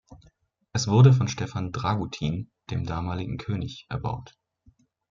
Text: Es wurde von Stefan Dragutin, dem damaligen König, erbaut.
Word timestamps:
Es 0.73 0.87
wurde 0.87 1.13
von 1.13 1.27
Stefan 1.27 1.71
Dragutin, 1.71 2.49
dem 2.71 2.85
damaligen 2.87 3.37
König, 3.37 3.85
erbaut. 3.87 4.33